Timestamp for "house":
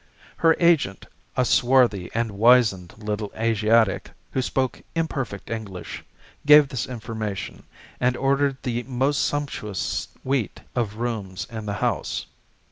11.85-12.25